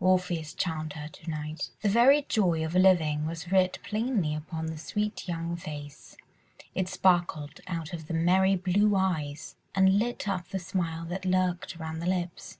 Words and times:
Orpheus 0.00 0.52
charmed 0.52 0.92
her 0.92 1.08
to 1.08 1.30
night. 1.30 1.70
The 1.80 1.88
very 1.88 2.26
joy 2.28 2.62
of 2.62 2.74
living 2.74 3.24
was 3.24 3.50
writ 3.50 3.78
plainly 3.82 4.34
upon 4.34 4.66
the 4.66 4.76
sweet 4.76 5.26
young 5.26 5.56
face, 5.56 6.14
it 6.74 6.90
sparkled 6.90 7.62
out 7.66 7.94
of 7.94 8.06
the 8.06 8.12
merry 8.12 8.54
blue 8.54 8.94
eyes 8.94 9.56
and 9.74 9.98
lit 9.98 10.28
up 10.28 10.48
the 10.50 10.58
smile 10.58 11.06
that 11.06 11.24
lurked 11.24 11.80
around 11.80 12.00
the 12.00 12.06
lips. 12.06 12.58